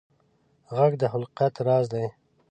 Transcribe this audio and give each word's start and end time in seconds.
غږ 0.75 0.91
د 1.01 1.03
خلقت 1.13 1.53
راز 1.67 1.85
دی 1.93 2.05